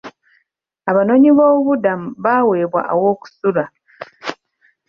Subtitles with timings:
[0.89, 3.65] Abanoonyiboobubuddamu baaweebwa aw'okusula.